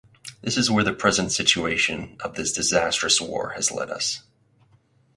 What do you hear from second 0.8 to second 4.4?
the present situation of this disastrous war has led us.